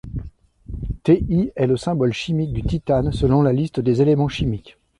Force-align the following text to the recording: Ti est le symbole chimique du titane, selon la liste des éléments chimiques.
Ti 1.03 1.51
est 1.57 1.67
le 1.67 1.77
symbole 1.77 2.11
chimique 2.11 2.53
du 2.53 2.63
titane, 2.63 3.11
selon 3.11 3.43
la 3.43 3.53
liste 3.53 3.79
des 3.79 4.01
éléments 4.01 4.29
chimiques. 4.29 4.79